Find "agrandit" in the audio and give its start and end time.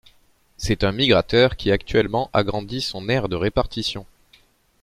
2.33-2.81